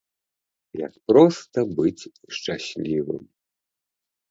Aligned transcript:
Як 0.85 0.93
проста 1.11 1.59
быць 1.77 2.09
шчаслівым. 2.39 3.23